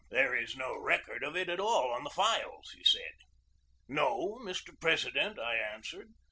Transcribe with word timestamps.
"There 0.09 0.35
is 0.35 0.55
no 0.57 0.75
record 0.79 1.21
of 1.23 1.35
it 1.37 1.47
at 1.47 1.59
all 1.59 1.91
on 1.91 2.03
the 2.03 2.09
files," 2.09 2.71
he 2.75 2.83
said. 2.83 3.11
"No, 3.87 4.39
Mr. 4.41 4.71
President," 4.81 5.37
I 5.37 5.57
answered. 5.57 6.07